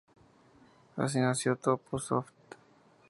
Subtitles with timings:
[0.95, 2.25] Así nació Topo Soft.